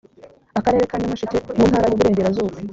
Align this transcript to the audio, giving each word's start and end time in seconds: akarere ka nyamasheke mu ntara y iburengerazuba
akarere 0.59 0.85
ka 0.89 0.95
nyamasheke 0.99 1.37
mu 1.57 1.65
ntara 1.69 1.85
y 1.87 1.93
iburengerazuba 1.95 2.55